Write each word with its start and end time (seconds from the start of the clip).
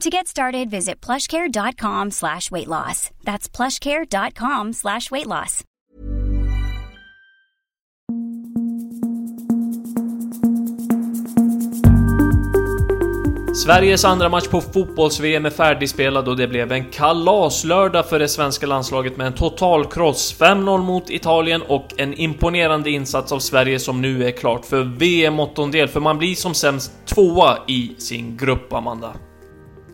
To 0.00 0.10
get 0.10 0.26
started, 0.26 0.70
visit 0.70 1.00
plushcare.com 1.00 2.10
slash 2.10 2.50
weight 2.50 2.68
loss. 2.68 3.10
That's 3.24 3.48
plushcare.com 3.48 4.72
slash 4.72 5.10
weight 5.10 5.26
loss. 5.26 5.64
Sveriges 13.54 14.04
andra 14.04 14.28
match 14.28 14.48
på 14.48 14.60
fotbolls-VM 14.60 15.46
är 15.46 15.50
färdigspelad 15.50 16.28
och 16.28 16.36
det 16.36 16.48
blev 16.48 16.72
en 16.72 16.84
kalaslördag 16.84 18.08
för 18.08 18.18
det 18.18 18.28
svenska 18.28 18.66
landslaget 18.66 19.16
med 19.16 19.26
en 19.26 19.32
totalkross. 19.32 20.40
5-0 20.40 20.82
mot 20.82 21.10
Italien 21.10 21.62
och 21.62 21.86
en 21.96 22.14
imponerande 22.14 22.90
insats 22.90 23.32
av 23.32 23.38
Sverige 23.38 23.78
som 23.78 24.02
nu 24.02 24.24
är 24.24 24.30
klart 24.30 24.64
för 24.64 24.82
VM-åttondel, 24.82 25.88
för 25.88 26.00
man 26.00 26.18
blir 26.18 26.34
som 26.34 26.54
sämst 26.54 26.92
tvåa 27.06 27.58
i 27.68 27.94
sin 27.98 28.36
grupp, 28.36 28.72
Amanda. 28.72 29.12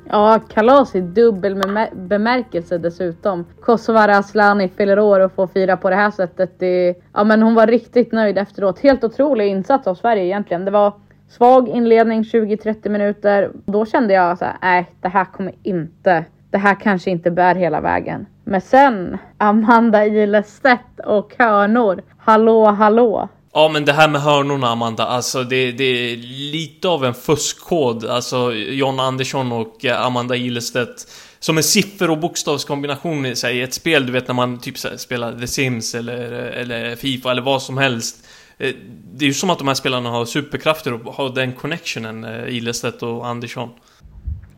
Ja, 0.08 0.40
kalas 0.48 0.94
i 0.94 1.00
dubbel 1.00 1.62
bemärkelse 1.92 2.78
dessutom. 2.78 3.44
Kosovare 3.60 4.16
Asllani 4.16 4.68
fyller 4.68 4.98
år 4.98 5.20
och 5.20 5.32
får 5.32 5.46
fira 5.46 5.76
på 5.76 5.90
det 5.90 5.96
här 5.96 6.10
sättet. 6.10 6.58
Det, 6.58 6.94
ja, 7.12 7.24
men 7.24 7.42
hon 7.42 7.54
var 7.54 7.66
riktigt 7.66 8.12
nöjd 8.12 8.38
efteråt. 8.38 8.78
Helt 8.80 9.04
otrolig 9.04 9.46
insats 9.46 9.86
av 9.86 9.94
Sverige 9.94 10.24
egentligen. 10.24 10.64
Det 10.64 10.70
var 10.70 10.92
svag 11.28 11.68
inledning 11.68 12.22
20-30 12.22 12.88
minuter. 12.88 13.50
Då 13.64 13.86
kände 13.86 14.14
jag 14.14 14.38
så 14.38 14.44
här, 14.44 14.56
nej, 14.62 14.92
det 15.00 15.08
här 15.08 15.24
kommer 15.24 15.54
inte. 15.62 16.24
Det 16.50 16.58
här 16.58 16.74
kanske 16.74 17.10
inte 17.10 17.30
bär 17.30 17.54
hela 17.54 17.80
vägen. 17.80 18.26
Men 18.44 18.60
sen 18.60 19.18
Amanda 19.38 20.06
Ilestedt 20.06 21.00
och 21.04 21.34
hörnor. 21.38 22.02
Hallå, 22.18 22.64
hallå. 22.64 23.28
Ja 23.54 23.68
men 23.68 23.84
det 23.84 23.92
här 23.92 24.08
med 24.08 24.20
hörnorna 24.20 24.66
Amanda, 24.66 25.06
alltså 25.06 25.42
det, 25.44 25.72
det 25.72 25.84
är 25.84 26.16
lite 26.52 26.88
av 26.88 27.04
en 27.04 27.14
fuskkod. 27.14 28.04
Alltså 28.04 28.52
John 28.52 29.00
Andersson 29.00 29.52
och 29.52 29.84
eh, 29.84 30.06
Amanda 30.06 30.36
Ilestedt. 30.36 31.06
Som 31.38 31.56
en 31.56 31.62
siffer 31.62 32.10
och 32.10 32.18
bokstavskombination 32.18 33.26
i 33.26 33.60
ett 33.60 33.74
spel, 33.74 34.06
du 34.06 34.12
vet 34.12 34.28
när 34.28 34.34
man 34.34 34.58
typ 34.58 34.78
spelar 34.78 35.32
The 35.32 35.46
Sims 35.46 35.94
eller, 35.94 36.32
eller 36.32 36.96
Fifa 36.96 37.30
eller 37.30 37.42
vad 37.42 37.62
som 37.62 37.78
helst. 37.78 38.26
Eh, 38.58 38.74
det 39.14 39.24
är 39.24 39.26
ju 39.26 39.34
som 39.34 39.50
att 39.50 39.58
de 39.58 39.68
här 39.68 39.74
spelarna 39.74 40.10
har 40.10 40.24
superkrafter 40.24 40.92
och 40.92 41.14
har 41.14 41.34
den 41.34 41.52
connectionen, 41.52 42.24
eh, 42.24 42.30
Gillestedt 42.30 42.52
Ilestedt 42.54 43.02
och 43.02 43.26
Andersson. 43.26 43.68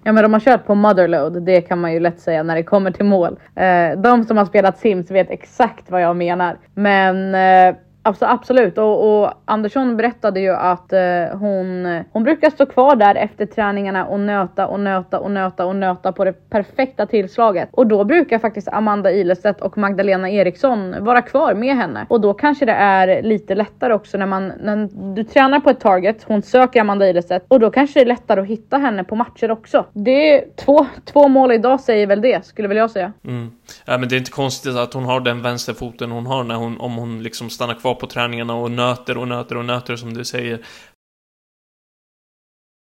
Ja 0.05 0.13
men 0.13 0.23
de 0.23 0.33
har 0.33 0.41
kört 0.41 0.67
på 0.67 0.75
motherload, 0.75 1.47
det 1.47 1.61
kan 1.61 1.81
man 1.81 1.93
ju 1.93 2.01
lätt 2.01 2.21
säga 2.21 2.43
när 2.43 2.57
det 2.57 2.63
kommer 2.63 2.91
till 2.91 3.05
mål. 3.05 3.39
De 3.97 4.25
som 4.25 4.37
har 4.37 4.45
spelat 4.45 4.79
Sims 4.79 5.11
vet 5.11 5.31
exakt 5.31 5.91
vad 5.91 6.03
jag 6.03 6.17
menar. 6.17 6.59
Men 6.75 7.35
Alltså, 8.07 8.27
absolut 8.27 8.79
och, 8.79 9.23
och 9.23 9.33
Andersson 9.45 9.97
berättade 9.97 10.41
ju 10.41 10.51
att 10.51 10.93
eh, 10.93 11.01
hon, 11.33 12.03
hon 12.13 12.25
brukar 12.25 12.51
stå 12.51 12.67
kvar 12.67 12.97
där 12.97 13.15
efter 13.15 13.47
träningarna 13.47 14.07
och 14.07 14.21
nöta 14.21 14.67
och 14.67 14.81
nöta 14.81 15.19
och 15.19 15.31
nöta 15.31 15.67
och 15.67 15.77
nöta 15.77 16.13
på 16.13 16.25
det 16.25 16.51
perfekta 16.51 17.07
tillslaget. 17.07 17.69
Och 17.73 17.87
då 17.87 18.05
brukar 18.05 18.39
faktiskt 18.39 18.69
Amanda 18.69 19.13
Ilestedt 19.13 19.61
och 19.61 19.79
Magdalena 19.79 20.31
Eriksson 20.31 21.05
vara 21.05 21.23
kvar 21.23 21.55
med 21.55 21.77
henne. 21.77 22.07
Och 22.09 22.21
då 22.21 22.35
kanske 22.35 22.67
det 22.67 22.73
är 22.73 23.23
lite 23.23 23.55
lättare 23.55 23.95
också 23.95 24.19
när 24.19 24.27
man, 24.27 24.53
när 24.61 24.89
du 25.15 25.25
tränar 25.25 25.61
på 25.61 25.71
ett 25.71 25.81
target, 25.81 26.25
hon 26.29 26.43
söker 26.43 26.81
Amanda 26.81 27.09
Ilestedt 27.09 27.45
och 27.49 27.61
då 27.61 27.71
kanske 27.71 28.01
det 28.01 28.05
är 28.05 28.09
lättare 28.09 28.41
att 28.41 28.47
hitta 28.47 28.79
henne 28.79 29.05
på 29.05 29.17
matcher 29.17 29.51
också. 29.51 29.87
Det 29.93 30.35
är 30.35 30.45
två, 30.65 30.87
två 31.05 31.29
mål 31.29 31.53
idag 31.53 31.81
säger 31.81 32.07
väl 32.07 32.21
det, 32.21 32.47
skulle 32.47 32.69
väl 32.69 32.77
jag 32.77 32.91
säga. 32.91 33.13
Mm. 33.25 33.51
Ja, 33.85 33.99
men 33.99 34.09
det 34.09 34.15
är 34.15 34.19
inte 34.19 34.31
konstigt 34.31 34.77
att 34.77 34.95
hon 34.95 35.05
har 35.05 35.21
den 35.21 35.43
vänsterfoten 35.43 36.11
hon 36.11 36.27
har 36.27 36.45
när 36.45 36.55
hon, 36.55 36.81
om 36.81 36.95
hon 36.95 37.23
liksom 37.23 37.51
stannar 37.51 37.75
kvar 37.75 37.94
på 37.95 38.07
träningarna 38.07 38.55
och 38.55 38.71
nöter 38.71 39.19
och 39.19 39.29
nöter 39.29 39.57
och 39.57 39.65
nöter 39.65 39.97
som 39.97 40.15
du 40.15 40.25
säger. 40.25 40.67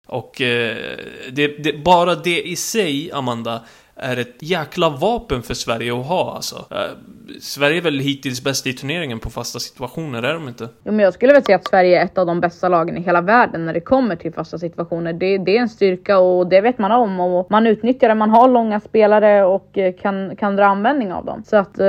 Och 0.07 0.41
eh, 0.41 0.99
det, 1.33 1.47
det, 1.47 1.85
bara 1.85 2.15
det 2.15 2.43
i 2.43 2.57
sig, 2.57 3.13
Amanda, 3.13 3.65
är 3.97 4.17
ett 4.17 4.43
jäkla 4.43 4.91
vapen 4.91 5.43
för 5.43 5.55
Sverige 5.55 6.01
att 6.01 6.07
ha 6.07 6.35
alltså. 6.35 6.57
Eh, 6.71 6.77
Sverige 7.41 7.77
är 7.77 7.83
väl 7.83 7.99
hittills 7.99 8.45
bäst 8.45 8.67
i 8.67 8.73
turneringen 8.73 9.19
på 9.19 9.31
fasta 9.31 9.59
situationer, 9.59 10.23
är 10.23 10.35
de 10.35 10.49
inte? 10.49 10.69
Jo, 10.85 10.93
men 10.93 10.99
jag 10.99 11.15
skulle 11.15 11.33
väl 11.33 11.45
säga 11.45 11.57
att 11.57 11.69
Sverige 11.69 12.01
är 12.01 12.05
ett 12.05 12.19
av 12.19 12.27
de 12.27 12.41
bästa 12.41 12.69
lagen 12.69 12.97
i 12.97 13.01
hela 13.01 13.21
världen 13.21 13.67
när 13.67 13.73
det 13.73 13.81
kommer 13.81 14.17
till 14.17 14.33
fasta 14.33 14.59
situationer. 14.59 15.13
Det, 15.13 15.39
det 15.39 15.57
är 15.57 15.61
en 15.61 15.69
styrka 15.69 16.19
och 16.19 16.47
det 16.47 16.61
vet 16.61 16.79
man 16.79 16.93
om 16.93 17.21
och 17.21 17.51
man 17.51 17.67
utnyttjar 17.67 18.09
det. 18.09 18.15
Man 18.15 18.31
har 18.31 18.49
långa 18.49 18.81
spelare 18.81 19.45
och 19.45 19.79
eh, 19.79 19.95
kan, 20.03 20.37
kan 20.37 20.57
dra 20.57 20.65
användning 20.65 21.13
av 21.13 21.25
dem. 21.25 21.43
Så 21.47 21.57
att 21.57 21.79
eh, 21.79 21.87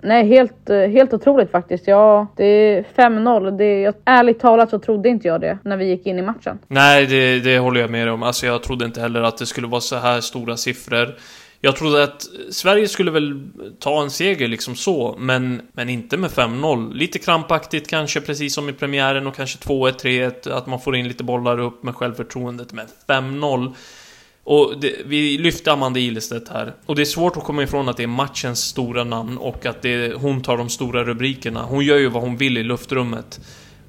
nej, 0.00 0.28
helt, 0.28 0.68
helt 0.68 1.14
otroligt 1.14 1.50
faktiskt. 1.50 1.88
Ja, 1.88 2.26
det 2.36 2.44
är 2.44 2.84
5-0. 2.96 3.58
Det, 3.58 3.96
ärligt 4.04 4.40
talat 4.40 4.70
så 4.70 4.78
trodde 4.78 5.08
inte 5.08 5.28
jag 5.28 5.40
det 5.40 5.58
när 5.62 5.76
vi 5.76 5.84
gick 5.84 6.06
in 6.06 6.18
i 6.18 6.22
matchen. 6.22 6.58
Nej, 6.66 7.06
det, 7.06 7.40
det 7.40 7.58
håller 7.58 7.80
jag 7.80 7.90
med 7.90 8.08
om. 8.08 8.22
Alltså, 8.22 8.46
jag 8.46 8.62
trodde 8.62 8.84
inte 8.84 9.00
heller 9.00 9.22
att 9.22 9.38
det 9.38 9.46
skulle 9.46 9.66
vara 9.66 9.80
så 9.80 9.96
här 9.96 10.20
stora 10.20 10.56
siffror. 10.56 11.14
Jag 11.60 11.76
trodde 11.76 12.04
att 12.04 12.26
Sverige 12.50 12.88
skulle 12.88 13.10
väl 13.10 13.48
ta 13.78 14.02
en 14.02 14.10
seger 14.10 14.48
liksom 14.48 14.76
så, 14.76 15.16
men, 15.18 15.62
men 15.72 15.88
inte 15.88 16.16
med 16.16 16.30
5-0. 16.30 16.94
Lite 16.94 17.18
krampaktigt 17.18 17.88
kanske, 17.88 18.20
precis 18.20 18.54
som 18.54 18.68
i 18.68 18.72
premiären 18.72 19.26
och 19.26 19.36
kanske 19.36 19.58
2-1, 19.58 20.02
3-1, 20.02 20.52
att 20.52 20.66
man 20.66 20.80
får 20.80 20.96
in 20.96 21.08
lite 21.08 21.24
bollar 21.24 21.58
upp 21.58 21.82
med 21.82 21.94
självförtroendet. 21.94 22.72
Men 22.72 22.86
5-0. 23.06 23.74
Och 24.44 24.80
det, 24.80 24.96
vi 25.06 25.38
lyfte 25.38 25.72
Amanda 25.72 26.00
Ilestedt 26.00 26.48
här. 26.48 26.74
Och 26.86 26.96
det 26.96 27.02
är 27.02 27.06
svårt 27.06 27.36
att 27.36 27.44
komma 27.44 27.62
ifrån 27.62 27.88
att 27.88 27.96
det 27.96 28.02
är 28.02 28.06
matchens 28.06 28.64
stora 28.64 29.04
namn 29.04 29.38
och 29.38 29.66
att 29.66 29.82
det, 29.82 30.14
hon 30.14 30.42
tar 30.42 30.56
de 30.56 30.68
stora 30.68 31.04
rubrikerna. 31.04 31.62
Hon 31.62 31.84
gör 31.84 31.96
ju 31.96 32.08
vad 32.08 32.22
hon 32.22 32.36
vill 32.36 32.58
i 32.58 32.62
luftrummet. 32.62 33.40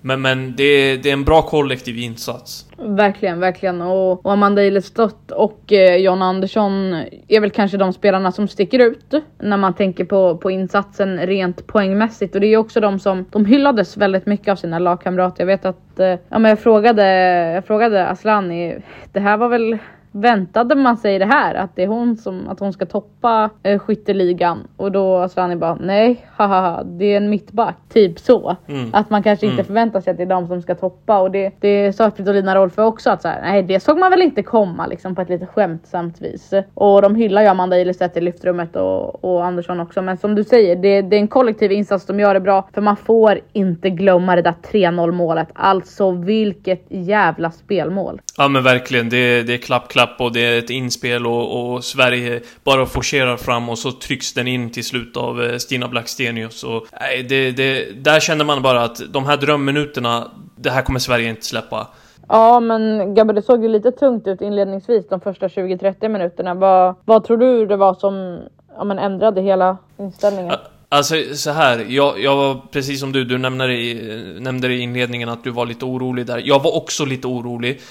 Men, 0.02 0.22
men 0.22 0.56
det, 0.56 0.64
är, 0.64 0.98
det 0.98 1.10
är 1.10 1.14
en 1.14 1.24
bra 1.24 1.42
kollektiv 1.42 1.98
insats. 1.98 2.66
Verkligen, 2.78 3.40
verkligen. 3.40 3.82
Och, 3.82 4.26
och 4.26 4.32
Amanda 4.32 4.64
Ilestedt 4.64 5.32
och 5.32 5.74
eh, 5.74 5.96
John 5.96 6.22
Andersson 6.22 7.04
är 7.28 7.40
väl 7.40 7.52
kanske 7.52 7.78
de 7.78 7.94
spelarna 7.94 8.32
som 8.32 8.48
sticker 8.48 8.80
ut 8.80 9.14
när 9.40 9.58
man 9.58 9.74
tänker 9.74 10.06
på, 10.06 10.38
på 10.38 10.52
insatsen 10.52 11.28
rent 11.28 11.68
poängmässigt. 11.68 12.36
Och 12.36 12.42
det 12.42 12.48
är 12.48 12.58
också 12.58 12.80
de 12.80 13.00
som 13.00 13.26
de 13.30 13.46
hyllades 13.46 13.98
väldigt 13.98 14.26
mycket 14.26 14.52
av 14.52 14.56
sina 14.56 14.80
lagkamrater. 14.80 15.42
Jag 15.42 15.48
vet 15.48 15.66
att 15.66 16.00
eh, 16.00 16.08
ja, 16.08 16.40
men 16.40 16.50
jag 16.50 16.60
frågade, 16.60 17.06
jag 17.54 17.66
frågade 17.66 18.08
Aslani, 18.08 18.78
det 19.12 19.20
här 19.20 19.38
var 19.38 19.50
väl 19.50 19.78
väntade 20.12 20.76
man 20.76 20.98
sig 20.98 21.20
det 21.20 21.26
här? 21.26 21.56
Att 21.56 21.76
det 21.76 21.84
är 21.84 21.88
hon 21.88 22.18
som, 22.18 22.48
att 22.48 22.60
hon 22.60 22.74
ska 22.74 22.86
toppa 22.86 23.50
eh, 23.64 23.80
skytteligan? 23.80 24.68
Och 24.78 24.92
då 24.92 25.30
Svani 25.30 25.56
bara 25.56 25.76
nej, 25.76 26.26
haha, 26.36 26.84
det 26.84 27.06
är 27.06 27.18
en 27.18 27.30
mittback. 27.30 27.76
Typ 27.94 28.20
så. 28.20 28.56
Mm. 28.68 28.90
Att 28.94 29.10
man 29.10 29.24
kanske 29.24 29.46
inte 29.46 29.54
mm. 29.54 29.66
förväntar 29.66 30.02
sig 30.02 30.12
att 30.12 30.18
det 30.18 30.24
är 30.24 30.28
de 30.28 30.48
som 30.48 30.62
ska 30.62 30.76
toppa. 30.76 31.20
Och 31.20 31.32
det, 31.32 31.52
det 31.60 31.94
sa 31.94 32.12
Fridolina 32.12 32.56
Rolfö 32.56 32.84
också 32.84 33.10
att 33.10 33.22
så 33.22 33.28
här, 33.28 33.42
nej 33.42 33.64
det 33.64 33.80
såg 33.80 33.98
man 33.98 34.12
väl 34.12 34.22
inte 34.22 34.44
komma 34.44 34.88
liksom 34.88 35.16
på 35.16 35.22
ett 35.22 35.30
lite 35.30 35.46
skämtsamt 35.46 36.22
vis. 36.22 36.54
Och 36.74 37.02
de 37.02 37.16
hyllar 37.16 37.42
ju 37.42 37.48
Amanda 37.48 37.80
Ilestedt 37.80 38.18
i 38.18 38.22
lyftrummet 38.22 38.76
och, 38.76 39.24
och 39.24 39.46
Andersson 39.46 39.80
också. 39.80 40.02
Men 40.02 40.18
som 40.18 40.36
du 40.36 40.44
säger, 40.44 40.76
det, 40.76 41.02
det 41.02 41.16
är 41.16 41.20
en 41.20 41.28
kollektiv 41.28 41.72
insats, 41.72 42.06
de 42.06 42.20
gör 42.20 42.34
det 42.34 42.40
bra. 42.40 42.68
För 42.74 42.82
man 42.82 42.96
får 42.96 43.40
inte 43.54 43.90
glömma 43.90 44.36
det 44.36 44.42
där 44.42 44.56
3-0 44.72 45.12
målet. 45.12 45.48
Alltså 45.54 46.12
vilket 46.12 46.86
jävla 46.90 47.52
spelmål. 47.52 48.22
Ja 48.38 48.48
men 48.48 48.64
verkligen, 48.64 49.10
det, 49.10 49.44
det 49.44 49.54
är 49.54 49.58
klapp, 49.58 49.88
klapp 49.88 50.09
klapp 50.10 50.22
och 50.22 50.34
det 50.34 50.46
är 50.46 50.60
ett 50.60 50.70
inspel 50.70 51.28
och, 51.28 51.74
och, 51.74 51.84
Sverige 51.84 52.42
bara 52.64 52.86
forcerar 52.86 53.38
fram 53.38 53.70
och 53.70 53.78
så 53.78 53.92
trycks 53.92 54.34
den 54.34 54.48
in 54.48 54.72
till 54.72 54.84
slut 54.84 55.18
av 55.18 55.44
eh, 55.44 55.58
Stina 55.58 55.88
Blackstenius. 55.88 56.64
Och, 56.64 56.86
nej, 57.00 57.24
det, 57.24 57.52
det, 57.52 58.04
där 58.04 58.20
känner 58.20 58.46
man 58.46 58.62
bara 58.62 58.84
att 58.84 59.02
de 59.14 59.26
här 59.26 59.38
drömminuterna, 59.38 60.32
det 60.56 60.70
här 60.70 60.82
kommer 60.82 61.00
Sverige 61.00 61.30
inte 61.30 61.46
släppa. 61.46 61.88
Ja, 62.28 62.60
men 62.60 63.16
Gabbe, 63.16 63.34
det 63.34 63.42
såg 63.42 63.64
ju 63.64 63.70
lite 63.70 63.92
tungt 63.92 64.28
ut 64.28 64.42
inledningsvis 64.42 65.08
de 65.10 65.22
första 65.22 65.48
20-30 65.48 66.10
minuterna. 66.10 66.54
Vad, 66.54 66.96
vad 67.06 67.24
tror 67.24 67.38
du 67.38 67.66
det 67.66 67.78
var 67.78 67.94
som 67.94 68.40
ja, 68.78 68.84
men 68.84 69.00
ändrade 69.00 69.42
hela 69.42 69.78
inställningen? 69.98 70.54
Alltså 70.92 71.16
så 71.34 71.52
här, 71.52 71.86
jag, 71.90 72.20
jag 72.20 72.36
var 72.36 72.62
precis 72.72 73.00
som 73.00 73.12
du, 73.12 73.26
du 73.26 73.38
nämnde 73.38 73.74
i, 73.74 74.38
nämnde 74.40 74.74
i 74.74 74.80
inledningen 74.80 75.30
att 75.30 75.44
du 75.44 75.52
var 75.52 75.66
lite 75.66 75.86
orolig 75.86 76.26
där. 76.26 76.42
Jag 76.46 76.64
var 76.64 76.76
också 76.76 77.06
lite 77.06 77.28
orolig. 77.28 77.82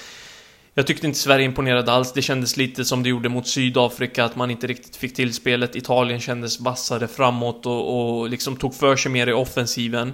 Jag 0.73 0.87
tyckte 0.87 1.07
inte 1.07 1.19
Sverige 1.19 1.45
imponerade 1.45 1.91
alls. 1.91 2.13
Det 2.13 2.21
kändes 2.21 2.57
lite 2.57 2.85
som 2.85 3.03
det 3.03 3.09
gjorde 3.09 3.29
mot 3.29 3.47
Sydafrika, 3.47 4.25
att 4.25 4.35
man 4.35 4.51
inte 4.51 4.67
riktigt 4.67 4.95
fick 4.95 5.13
till 5.13 5.33
spelet. 5.33 5.75
Italien 5.75 6.19
kändes 6.19 6.59
vassare 6.59 7.07
framåt 7.07 7.65
och, 7.65 8.19
och 8.19 8.29
liksom 8.29 8.55
tog 8.55 8.75
för 8.75 8.95
sig 8.95 9.11
mer 9.11 9.27
i 9.27 9.33
offensiven. 9.33 10.13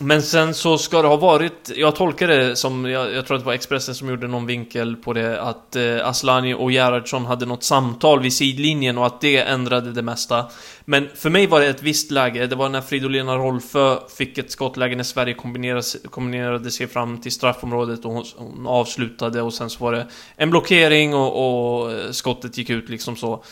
Men 0.00 0.22
sen 0.22 0.54
så 0.54 0.78
ska 0.78 1.02
det 1.02 1.08
ha 1.08 1.16
varit, 1.16 1.70
jag 1.76 1.96
tolkar 1.96 2.28
det 2.28 2.56
som, 2.56 2.84
jag, 2.84 3.12
jag, 3.12 3.26
tror 3.26 3.36
att 3.36 3.42
det 3.42 3.46
var 3.46 3.52
Expressen 3.52 3.94
som 3.94 4.08
gjorde 4.08 4.28
någon 4.28 4.46
vinkel 4.46 4.96
på 4.96 5.12
det, 5.12 5.40
att 5.42 5.76
eh, 5.76 6.08
Aslani 6.08 6.54
och 6.54 6.72
Gerhardsson 6.72 7.26
hade 7.26 7.46
något 7.46 7.62
samtal 7.62 8.20
vid 8.20 8.32
sidlinjen 8.32 8.98
och 8.98 9.06
att 9.06 9.20
det 9.20 9.36
ändrade 9.36 9.92
det 9.92 10.02
mesta. 10.02 10.46
Men 10.84 11.08
för 11.14 11.30
mig 11.30 11.46
var 11.46 11.60
det 11.60 11.66
ett 11.66 11.82
visst 11.82 12.10
läge, 12.10 12.46
det 12.46 12.56
var 12.56 12.68
när 12.68 12.80
Fridolina 12.80 13.36
Rolfö 13.36 13.98
fick 14.16 14.38
ett 14.38 14.50
skottläge 14.50 14.96
när 14.96 15.04
Sverige 15.04 15.34
kombinerade, 15.34 15.82
kombinerade 16.10 16.70
sig 16.70 16.86
fram 16.86 17.20
till 17.20 17.32
straffområdet 17.32 18.04
och 18.04 18.12
hon, 18.12 18.24
hon 18.36 18.66
avslutade 18.66 19.42
och 19.42 19.54
sen 19.54 19.70
så 19.70 19.84
var 19.84 19.92
det 19.92 20.06
en 20.36 20.50
blockering 20.50 21.14
och, 21.14 21.80
och 21.80 21.92
eh, 21.92 22.10
skottet 22.10 22.58
gick 22.58 22.70
ut 22.70 22.88
liksom 22.88 23.16
så. 23.16 23.44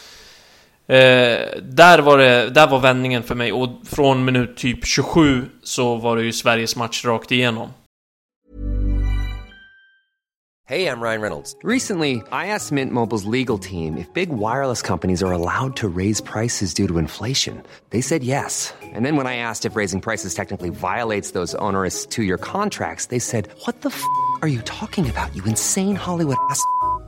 Eh, 0.87 0.97
där, 1.63 1.99
var 1.99 2.19
det, 2.19 2.51
där 2.51 2.69
var 2.69 2.81
vändningen 2.81 3.23
för 3.23 3.35
mig 3.35 3.53
och 3.53 3.69
från 3.85 4.25
minut 4.25 4.57
typ 4.57 4.87
27 4.87 5.49
så 5.63 5.97
var 5.97 6.17
det 6.17 6.23
ju 6.23 6.33
Sveriges 6.33 6.77
match 6.77 7.05
rakt 7.05 7.33
igenom. 7.33 7.69
Hej, 10.69 10.83
jag 10.83 11.03
Ryan 11.03 11.21
Reynolds. 11.21 11.57
Recently, 11.65 12.23
I 12.33 12.47
asked 12.47 12.73
Mint 12.73 12.93
Mobiles 12.93 13.25
legal 13.25 13.59
team 13.59 13.99
if 13.99 14.07
big 14.15 14.29
wireless 14.29 14.83
companies 14.83 15.23
are 15.23 15.33
allowed 15.33 15.77
to 15.77 15.89
raise 15.89 16.23
prices 16.23 16.73
due 16.73 16.89
to 16.89 16.99
inflation. 16.99 17.63
They 17.91 18.01
said 18.01 18.23
yes. 18.23 18.73
And 18.95 19.05
then 19.05 19.17
when 19.17 19.27
I 19.27 19.37
asked 19.37 19.67
if 19.71 19.77
raising 19.77 20.01
prices 20.01 20.35
technically 20.35 20.71
violates 20.71 21.33
those 21.33 21.55
onerous 21.57 22.07
two-year 22.07 22.39
contracts, 22.39 23.07
they 23.07 23.19
said, 23.19 23.49
what 23.67 23.83
the 23.83 23.91
f*** 23.91 24.03
are 24.41 24.49
you 24.49 24.63
talking 24.63 25.11
about, 25.11 25.35
you 25.37 25.45
insane 25.45 25.97
Hollywood 25.97 26.39
ass?" 26.51 26.65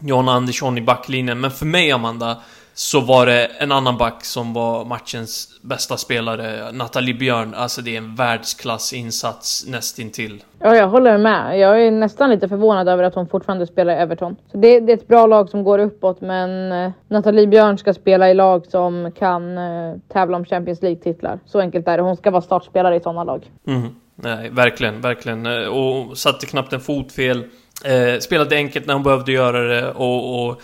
John 0.00 0.28
Andersson 0.28 0.78
i 0.78 0.82
backlinjen, 0.82 1.40
men 1.40 1.50
för 1.50 1.66
mig, 1.66 1.92
Amanda, 1.92 2.36
så 2.74 3.00
var 3.00 3.26
det 3.26 3.46
en 3.58 3.72
annan 3.72 3.96
back 3.98 4.24
som 4.24 4.52
var 4.52 4.84
matchens 4.84 5.60
bästa 5.62 5.96
spelare, 5.96 6.72
Nathalie 6.72 7.14
Björn. 7.14 7.54
Alltså 7.54 7.82
det 7.82 7.94
är 7.94 7.98
en 7.98 8.14
världsklassinsats 8.14 9.66
nästintill. 9.68 10.42
Ja, 10.58 10.76
jag 10.76 10.88
håller 10.88 11.18
med. 11.18 11.58
Jag 11.58 11.86
är 11.86 11.90
nästan 11.90 12.30
lite 12.30 12.48
förvånad 12.48 12.88
över 12.88 13.02
att 13.02 13.14
hon 13.14 13.28
fortfarande 13.28 13.66
spelar 13.66 13.92
i 13.92 13.96
Everton. 13.96 14.36
Så 14.52 14.56
det, 14.56 14.80
det 14.80 14.92
är 14.92 14.96
ett 14.96 15.08
bra 15.08 15.26
lag 15.26 15.48
som 15.48 15.64
går 15.64 15.78
uppåt, 15.78 16.20
men 16.20 16.72
eh, 16.72 16.92
Nathalie 17.08 17.46
Björn 17.46 17.78
ska 17.78 17.94
spela 17.94 18.30
i 18.30 18.34
lag 18.34 18.66
som 18.66 19.12
kan 19.18 19.58
eh, 19.58 19.94
tävla 20.08 20.36
om 20.36 20.44
Champions 20.44 20.82
League-titlar. 20.82 21.38
Så 21.46 21.60
enkelt 21.60 21.88
är 21.88 21.96
det. 21.96 22.02
Hon 22.02 22.16
ska 22.16 22.30
vara 22.30 22.42
startspelare 22.42 22.96
i 22.96 23.00
sådana 23.00 23.24
lag. 23.24 23.50
Mm. 23.66 23.88
Nej, 24.14 24.50
verkligen, 24.50 25.00
verkligen. 25.00 25.46
Eh, 25.46 25.68
och 25.68 26.18
satte 26.18 26.46
knappt 26.46 26.72
en 26.72 26.80
fot 26.80 27.12
fel. 27.12 27.44
Eh, 27.84 28.18
spelade 28.18 28.56
enkelt 28.56 28.86
när 28.86 28.94
hon 28.94 29.02
behövde 29.02 29.32
göra 29.32 29.60
det 29.60 29.92
och, 29.92 30.48
och 30.48 30.62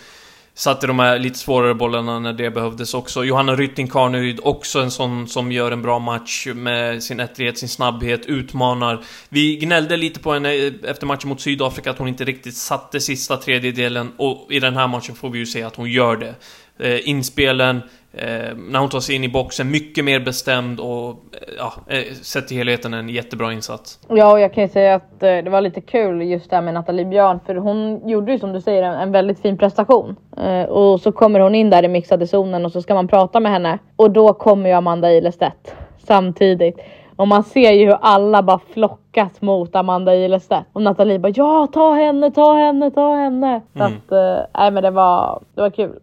satte 0.57 0.87
de 0.87 0.99
här 0.99 1.19
lite 1.19 1.37
svårare 1.37 1.73
bollarna 1.73 2.19
när 2.19 2.33
det 2.33 2.51
behövdes 2.51 2.93
också. 2.93 3.23
Johanna 3.23 3.55
Rytting 3.55 3.87
Karneryd, 3.87 4.39
också 4.43 4.79
en 4.79 4.91
sån 4.91 5.27
som 5.27 5.51
gör 5.51 5.71
en 5.71 5.81
bra 5.81 5.99
match 5.99 6.47
med 6.55 7.03
sin 7.03 7.19
ettlighet, 7.19 7.57
sin 7.57 7.69
snabbhet, 7.69 8.25
utmanar. 8.25 9.03
Vi 9.29 9.55
gnällde 9.55 9.97
lite 9.97 10.19
på 10.19 10.33
henne 10.33 10.53
eh, 10.53 10.73
efter 10.83 11.05
matchen 11.05 11.29
mot 11.29 11.41
Sydafrika 11.41 11.91
att 11.91 11.97
hon 11.97 12.07
inte 12.07 12.25
riktigt 12.25 12.55
satte 12.55 12.99
sista 12.99 13.37
tredjedelen 13.37 14.11
och 14.17 14.47
i 14.51 14.59
den 14.59 14.75
här 14.75 14.87
matchen 14.87 15.15
får 15.15 15.29
vi 15.29 15.39
ju 15.39 15.45
se 15.45 15.63
att 15.63 15.75
hon 15.75 15.91
gör 15.91 16.15
det. 16.15 16.35
Eh, 16.79 17.09
inspelen, 17.09 17.81
Eh, 18.19 18.55
när 18.69 18.79
hon 18.79 18.89
tar 18.89 18.99
sig 18.99 19.15
in 19.15 19.23
i 19.23 19.29
boxen, 19.29 19.71
mycket 19.71 20.05
mer 20.05 20.19
bestämd 20.19 20.79
och 20.79 21.09
eh, 21.09 21.15
ja, 21.57 21.73
eh, 21.87 22.13
sett 22.21 22.47
till 22.47 22.57
helheten 22.57 22.93
en 22.93 23.09
jättebra 23.09 23.53
insats. 23.53 23.99
Ja, 24.09 24.31
och 24.31 24.39
jag 24.39 24.53
kan 24.53 24.63
ju 24.63 24.69
säga 24.69 24.95
att 24.95 25.23
eh, 25.23 25.37
det 25.37 25.49
var 25.49 25.61
lite 25.61 25.81
kul 25.81 26.21
just 26.21 26.49
det 26.49 26.55
här 26.55 26.63
med 26.63 26.73
Nathalie 26.73 27.05
Björn, 27.05 27.39
för 27.45 27.55
hon 27.55 28.09
gjorde 28.09 28.31
ju 28.31 28.39
som 28.39 28.53
du 28.53 28.61
säger 28.61 28.83
en, 28.83 28.93
en 28.93 29.11
väldigt 29.11 29.39
fin 29.39 29.57
prestation. 29.57 30.15
Eh, 30.37 30.63
och 30.63 31.01
så 31.01 31.11
kommer 31.11 31.39
hon 31.39 31.55
in 31.55 31.69
där 31.69 31.83
i 31.83 31.87
mixade 31.87 32.27
zonen 32.27 32.65
och 32.65 32.71
så 32.71 32.81
ska 32.81 32.93
man 32.93 33.07
prata 33.07 33.39
med 33.39 33.51
henne 33.51 33.79
och 33.95 34.11
då 34.11 34.33
kommer 34.33 34.69
ju 34.69 34.75
Amanda 34.75 35.11
Ilestedt 35.11 35.75
samtidigt. 35.97 36.79
Och 37.15 37.27
man 37.27 37.43
ser 37.43 37.71
ju 37.71 37.85
hur 37.85 37.97
alla 38.01 38.43
bara 38.43 38.59
flockas 38.73 39.41
mot 39.41 39.75
Amanda 39.75 40.15
Ilestedt. 40.15 40.67
Och 40.73 40.81
Nathalie 40.81 41.19
bara 41.19 41.33
ja, 41.35 41.67
ta 41.73 41.93
henne, 41.93 42.31
ta 42.31 42.53
henne, 42.53 42.91
ta 42.91 43.15
henne. 43.15 43.61
Så 43.73 43.83
mm. 43.83 43.93
att, 43.97 44.11
eh, 44.11 44.45
nej 44.59 44.71
men 44.71 44.83
det 44.83 44.91
var, 44.91 45.41
det 45.55 45.61
var 45.61 45.69
kul 45.69 45.99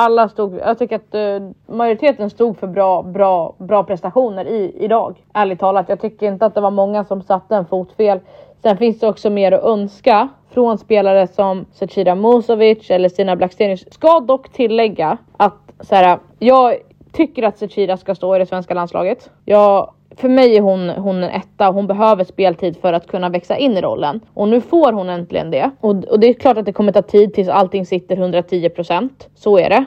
alla 0.00 0.28
stod, 0.28 0.58
jag 0.58 0.78
tycker 0.78 0.96
att 0.96 1.40
uh, 1.42 1.50
majoriteten 1.66 2.30
stod 2.30 2.58
för 2.58 2.66
bra, 2.66 3.02
bra, 3.02 3.54
bra 3.58 3.84
prestationer 3.84 4.44
i, 4.44 4.76
idag. 4.78 5.24
Ärligt 5.32 5.60
talat, 5.60 5.88
jag 5.88 6.00
tycker 6.00 6.26
inte 6.26 6.46
att 6.46 6.54
det 6.54 6.60
var 6.60 6.70
många 6.70 7.04
som 7.04 7.22
satte 7.22 7.56
en 7.56 7.66
fot 7.66 7.92
fel. 7.92 8.20
Sen 8.62 8.76
finns 8.76 9.00
det 9.00 9.08
också 9.08 9.30
mer 9.30 9.52
att 9.52 9.64
önska 9.64 10.28
från 10.50 10.78
spelare 10.78 11.26
som 11.26 11.66
Zecira 11.72 12.14
Musovic 12.14 12.90
eller 12.90 13.08
Stina 13.08 13.36
Blackstenius. 13.36 13.92
Ska 13.92 14.20
dock 14.20 14.48
tillägga 14.48 15.18
att 15.36 15.72
så 15.80 15.94
här, 15.94 16.18
jag 16.38 16.76
tycker 17.12 17.42
att 17.42 17.58
Zecira 17.58 17.96
ska 17.96 18.14
stå 18.14 18.36
i 18.36 18.38
det 18.38 18.46
svenska 18.46 18.74
landslaget. 18.74 19.30
Jag 19.44 19.90
för 20.16 20.28
mig 20.28 20.56
är 20.56 20.60
hon, 20.60 20.88
hon 20.88 21.22
en 21.22 21.30
etta. 21.30 21.70
Hon 21.70 21.86
behöver 21.86 22.24
speltid 22.24 22.76
för 22.76 22.92
att 22.92 23.06
kunna 23.06 23.28
växa 23.28 23.56
in 23.56 23.76
i 23.76 23.80
rollen 23.80 24.20
och 24.34 24.48
nu 24.48 24.60
får 24.60 24.92
hon 24.92 25.08
äntligen 25.08 25.50
det. 25.50 25.70
Och, 25.80 26.04
och 26.04 26.20
det 26.20 26.26
är 26.26 26.34
klart 26.34 26.56
att 26.56 26.64
det 26.64 26.72
kommer 26.72 26.92
ta 26.92 27.02
tid 27.02 27.34
tills 27.34 27.48
allting 27.48 27.86
sitter 27.86 28.16
110% 28.16 29.10
Så 29.34 29.58
är 29.58 29.70
det. 29.70 29.84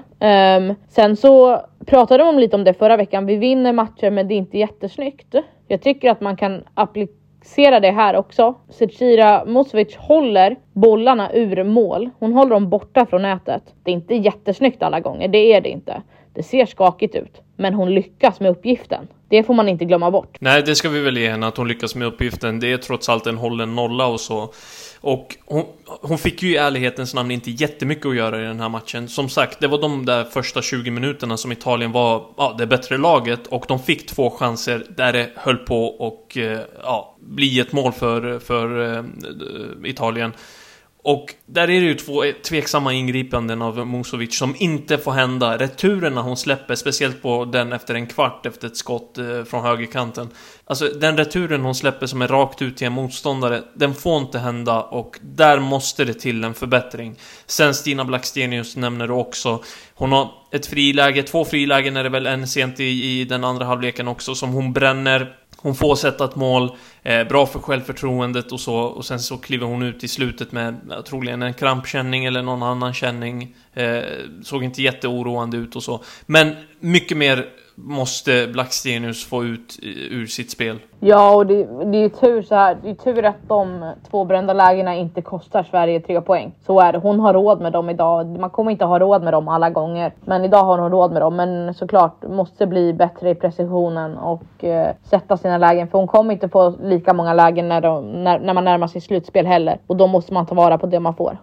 Um, 0.57 0.75
sen 0.89 1.15
så 1.15 1.61
pratade 1.85 2.23
de 2.23 2.39
lite 2.39 2.55
om 2.55 2.63
det 2.63 2.73
förra 2.73 2.97
veckan. 2.97 3.25
Vi 3.25 3.35
vinner 3.35 3.73
matcher, 3.73 4.11
men 4.11 4.27
det 4.27 4.33
är 4.33 4.37
inte 4.37 4.57
jättesnyggt. 4.57 5.35
Jag 5.67 5.81
tycker 5.81 6.11
att 6.11 6.21
man 6.21 6.37
kan 6.37 6.63
applicera 6.73 7.79
det 7.79 7.91
här 7.91 8.15
också. 8.15 8.55
Zecira 8.69 9.45
Musovic 9.45 9.95
håller 9.97 10.55
bollarna 10.73 11.33
ur 11.33 11.63
mål. 11.63 12.09
Hon 12.19 12.33
håller 12.33 12.51
dem 12.51 12.69
borta 12.69 13.05
från 13.05 13.21
nätet. 13.21 13.63
Det 13.83 13.91
är 13.91 13.95
inte 13.95 14.15
jättesnyggt 14.15 14.83
alla 14.83 14.99
gånger, 14.99 15.27
det 15.27 15.53
är 15.53 15.61
det 15.61 15.69
inte. 15.69 16.01
Det 16.33 16.43
ser 16.43 16.65
skakigt 16.65 17.15
ut, 17.15 17.41
men 17.57 17.73
hon 17.73 17.93
lyckas 17.93 18.39
med 18.39 18.51
uppgiften. 18.51 19.07
Det 19.29 19.43
får 19.43 19.53
man 19.53 19.69
inte 19.69 19.85
glömma 19.85 20.11
bort. 20.11 20.37
Nej, 20.39 20.63
det 20.63 20.75
ska 20.75 20.89
vi 20.89 20.99
väl 20.99 21.17
ge 21.17 21.29
henne, 21.29 21.47
att 21.47 21.57
hon 21.57 21.67
lyckas 21.67 21.95
med 21.95 22.07
uppgiften. 22.07 22.59
Det 22.59 22.71
är 22.71 22.77
trots 22.77 23.09
allt 23.09 23.27
en 23.27 23.37
hållen 23.37 23.75
nolla 23.75 24.05
och 24.05 24.19
så. 24.19 24.53
Och 25.01 25.37
hon, 25.45 25.63
hon, 25.85 26.17
fick 26.17 26.43
ju 26.43 26.53
i 26.53 26.57
ärlighetens 26.57 27.13
namn 27.13 27.31
inte 27.31 27.51
jättemycket 27.51 28.05
att 28.05 28.15
göra 28.15 28.41
i 28.41 28.43
den 28.43 28.59
här 28.59 28.69
matchen. 28.69 29.07
Som 29.07 29.29
sagt, 29.29 29.59
det 29.59 29.67
var 29.67 29.81
de 29.81 30.05
där 30.05 30.23
första 30.23 30.61
20 30.61 30.91
minuterna 30.91 31.37
som 31.37 31.51
Italien 31.51 31.91
var 31.91 32.25
ja, 32.37 32.55
det 32.57 32.67
bättre 32.67 32.97
laget 32.97 33.47
och 33.47 33.65
de 33.67 33.79
fick 33.79 34.07
två 34.07 34.29
chanser 34.29 34.85
där 34.89 35.13
det 35.13 35.29
höll 35.35 35.57
på 35.57 35.85
och 35.85 36.37
eh, 36.37 36.59
ja, 36.83 37.15
bli 37.19 37.59
ett 37.59 37.71
mål 37.71 37.91
för, 37.91 38.39
för 38.39 38.97
eh, 38.97 39.03
Italien. 39.89 40.31
Och 41.05 41.35
där 41.45 41.61
är 41.61 41.81
det 41.81 41.87
ju 41.87 41.95
två 41.95 42.23
tveksamma 42.43 42.93
ingripanden 42.93 43.61
av 43.61 43.87
Musovic 43.87 44.37
som 44.37 44.55
inte 44.59 44.97
får 44.97 45.11
hända. 45.11 45.57
Returerna 45.57 46.21
hon 46.21 46.37
släpper, 46.37 46.75
speciellt 46.75 47.21
på 47.21 47.45
den 47.45 47.73
efter 47.73 47.95
en 47.95 48.07
kvart 48.07 48.45
efter 48.45 48.67
ett 48.67 48.77
skott 48.77 49.17
eh, 49.17 49.43
från 49.43 49.63
högerkanten. 49.63 50.29
Alltså 50.65 50.87
den 50.87 51.17
returen 51.17 51.61
hon 51.61 51.75
släpper 51.75 52.05
som 52.05 52.21
är 52.21 52.27
rakt 52.27 52.61
ut 52.61 52.77
till 52.77 52.87
en 52.87 52.93
motståndare, 52.93 53.63
den 53.73 53.93
får 53.93 54.17
inte 54.21 54.39
hända 54.39 54.81
och 54.81 55.19
där 55.21 55.59
måste 55.59 56.05
det 56.05 56.13
till 56.13 56.43
en 56.43 56.53
förbättring. 56.53 57.15
Sen 57.45 57.73
Stina 57.73 58.05
Blackstenius 58.05 58.75
nämner 58.75 59.07
du 59.07 59.13
också. 59.13 59.63
Hon 59.93 60.11
har 60.11 60.31
ett 60.51 60.65
friläge, 60.65 61.23
två 61.23 61.45
frilägen 61.45 61.97
är 61.97 62.03
det 62.03 62.09
väl, 62.09 62.27
en 62.27 62.47
sent 62.47 62.79
i, 62.79 62.83
i 62.83 63.25
den 63.25 63.43
andra 63.43 63.65
halvleken 63.65 64.07
också, 64.07 64.35
som 64.35 64.49
hon 64.49 64.73
bränner 64.73 65.35
hon 65.63 65.75
får 65.75 65.95
sätta 65.95 66.25
ett 66.25 66.35
mål, 66.35 66.71
eh, 67.03 67.27
bra 67.27 67.45
för 67.45 67.59
självförtroendet 67.59 68.51
och 68.51 68.59
så. 68.59 68.75
Och 68.75 69.05
sen 69.05 69.19
så 69.19 69.37
kliver 69.37 69.65
hon 69.65 69.83
ut 69.83 70.03
i 70.03 70.07
slutet 70.07 70.51
med 70.51 71.03
troligen 71.05 71.41
en 71.41 71.53
krampkänning 71.53 72.25
eller 72.25 72.41
någon 72.41 72.63
annan 72.63 72.93
känning. 72.93 73.55
Eh, 73.73 74.01
såg 74.43 74.63
inte 74.63 74.81
jätteoroande 74.81 75.57
ut 75.57 75.75
och 75.75 75.83
så. 75.83 76.03
Men 76.25 76.55
mycket 76.79 77.17
mer 77.17 77.49
måste 77.75 78.47
Blackstenius 78.47 79.25
få 79.25 79.43
ut 79.43 79.79
eh, 79.83 80.17
ur 80.17 80.25
sitt 80.25 80.51
spel. 80.51 80.79
Ja, 80.99 81.35
och 81.35 81.47
det, 81.47 81.63
det 81.63 81.97
är 81.97 82.01
ju 82.01 82.09
tur 82.09 82.41
så 82.41 82.55
här. 82.55 82.77
Det 82.83 82.89
är 82.89 82.93
tur 82.93 83.25
att 83.25 83.47
de 83.47 83.91
två 84.11 84.25
brända 84.25 84.53
lägena 84.53 84.95
inte 84.95 85.21
kostar 85.21 85.63
Sverige 85.63 85.99
tre 85.99 86.21
poäng. 86.21 86.51
Så 86.65 86.79
är 86.79 86.93
det. 86.93 86.99
Hon 86.99 87.19
har 87.19 87.33
råd 87.33 87.61
med 87.61 87.73
dem 87.73 87.89
idag. 87.89 88.39
Man 88.39 88.49
kommer 88.49 88.71
inte 88.71 88.85
ha 88.85 88.99
råd 88.99 89.23
med 89.23 89.33
dem 89.33 89.47
alla 89.47 89.69
gånger, 89.69 90.13
men 90.25 90.45
idag 90.45 90.63
har 90.63 90.77
hon 90.77 90.91
råd 90.91 91.11
med 91.11 91.21
dem. 91.21 91.35
Men 91.35 91.73
såklart 91.73 92.23
måste 92.29 92.67
bli 92.67 92.93
bättre 92.93 93.29
i 93.29 93.35
precisionen 93.35 94.17
och 94.17 94.63
eh, 94.63 94.95
sätta 95.03 95.37
sina 95.37 95.57
lägen, 95.57 95.87
för 95.87 95.97
hon 95.97 96.07
kommer 96.07 96.33
inte 96.33 96.49
få 96.49 96.75
lika 96.83 97.13
många 97.13 97.33
lägen 97.33 97.69
när, 97.69 97.81
de, 97.81 98.23
när, 98.23 98.39
när 98.39 98.53
man 98.53 98.65
närmar 98.65 98.87
sig 98.87 99.01
slutspel 99.01 99.45
heller 99.45 99.77
och 99.87 99.97
då 99.97 100.07
måste 100.07 100.33
man 100.33 100.45
ta 100.45 100.55
vara 100.55 100.77
på 100.77 100.85
det 100.85 100.99
man 100.99 101.15
får. 101.15 101.37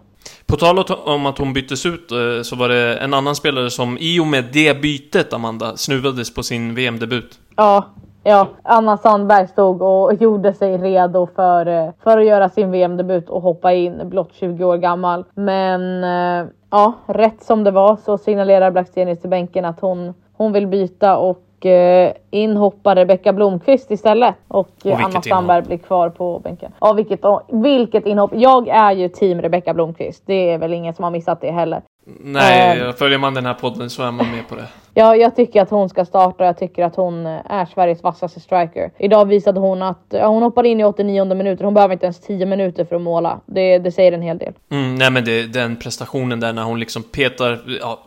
På 0.45 0.55
tal 0.55 0.79
om 1.05 1.25
att 1.25 1.37
hon 1.37 1.53
byttes 1.53 1.85
ut 1.85 2.11
eh, 2.11 2.41
så 2.43 2.55
var 2.55 2.69
det 2.69 2.97
en 2.97 3.13
annan 3.13 3.35
spelare 3.35 3.69
som 3.69 3.97
i 3.99 4.19
och 4.19 4.27
med 4.27 4.45
det 4.53 4.81
bytet, 4.81 5.33
Amanda, 5.33 5.77
snuvades 5.77 6.33
på 6.33 6.43
sin 6.43 6.75
VM-debut. 6.75 7.39
Ja, 7.55 7.85
ja. 8.23 8.47
Anna 8.63 8.97
Sandberg 8.97 9.47
stod 9.47 9.81
och 9.81 10.13
gjorde 10.13 10.53
sig 10.53 10.77
redo 10.77 11.27
för, 11.35 11.65
eh, 11.65 11.89
för 12.03 12.17
att 12.17 12.25
göra 12.25 12.49
sin 12.49 12.71
VM-debut 12.71 13.29
och 13.29 13.41
hoppa 13.41 13.73
in, 13.73 14.09
blott 14.09 14.31
20 14.33 14.63
år 14.63 14.77
gammal. 14.77 15.25
Men 15.33 16.03
eh, 16.03 16.49
ja, 16.71 16.93
rätt 17.05 17.43
som 17.43 17.63
det 17.63 17.71
var 17.71 17.97
så 18.05 18.17
signalerar 18.17 18.71
Blackstenius 18.71 19.21
till 19.21 19.29
bänken 19.29 19.65
att 19.65 19.79
hon, 19.79 20.13
hon 20.33 20.53
vill 20.53 20.67
byta 20.67 21.17
och 21.17 21.43
eh, 21.65 22.13
in 22.29 22.57
hoppar 22.57 22.95
Rebecka 22.95 23.33
Blomqvist 23.33 23.91
istället. 23.91 24.35
Och, 24.47 24.69
och 24.85 24.91
Anna 24.91 25.21
Sandberg 25.21 25.61
blir 25.61 25.77
kvar 25.77 26.09
på 26.09 26.39
bänken. 26.39 26.71
Ja, 26.79 26.93
vilket, 26.93 27.19
vilket 27.47 28.05
inhopp. 28.05 28.31
Jag 28.33 28.67
är 28.67 28.91
ju 28.91 29.09
team 29.09 29.41
Rebecka 29.41 29.73
Blomqvist. 29.73 30.23
Det 30.25 30.49
är 30.49 30.57
väl 30.57 30.73
ingen 30.73 30.93
som 30.93 31.03
har 31.03 31.11
missat 31.11 31.41
det 31.41 31.51
heller. 31.51 31.81
Nej, 32.05 32.81
um, 32.81 32.93
följer 32.93 33.17
man 33.17 33.33
den 33.33 33.45
här 33.45 33.53
podden 33.53 33.89
så 33.89 34.03
är 34.03 34.11
man 34.11 34.31
med 34.31 34.47
på 34.47 34.55
det. 34.55 34.67
Ja, 34.93 35.15
jag 35.15 35.35
tycker 35.35 35.61
att 35.61 35.69
hon 35.69 35.89
ska 35.89 36.05
starta. 36.05 36.45
Jag 36.45 36.57
tycker 36.57 36.83
att 36.83 36.95
hon 36.95 37.25
eh, 37.25 37.51
är 37.51 37.65
Sveriges 37.65 38.03
vassaste 38.03 38.39
striker. 38.39 38.91
Idag 38.99 39.25
visade 39.25 39.59
hon 39.59 39.81
att 39.81 40.05
ja, 40.09 40.27
hon 40.27 40.43
hoppar 40.43 40.63
in 40.63 40.79
i 40.79 40.83
89 40.83 41.35
minuter. 41.35 41.65
Hon 41.65 41.73
behöver 41.73 41.93
inte 41.93 42.05
ens 42.05 42.19
10 42.19 42.45
minuter 42.45 42.85
för 42.85 42.95
att 42.95 43.01
måla. 43.01 43.39
Det, 43.45 43.77
det 43.77 43.91
säger 43.91 44.11
en 44.11 44.21
hel 44.21 44.37
del. 44.37 44.53
Mm, 44.71 44.95
nej, 44.95 45.11
men 45.11 45.25
det, 45.25 45.43
den 45.43 45.75
prestationen 45.75 46.39
där 46.39 46.53
när 46.53 46.63
hon 46.63 46.79
liksom 46.79 47.03
petar. 47.03 47.61
Ja, 47.81 48.03